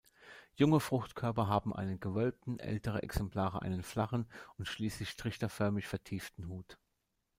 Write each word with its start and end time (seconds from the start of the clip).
Junge 0.55 0.79
Fruchtkörper 0.79 1.45
haben 1.47 1.75
einen 1.75 1.99
gewölbten, 1.99 2.57
ältere 2.57 3.03
Exemplare 3.03 3.61
einen 3.61 3.83
flachen 3.83 4.25
und 4.57 4.67
schließlich 4.67 5.15
trichterförmig 5.15 5.85
vertieften 5.85 6.47
Hut. 6.47 6.79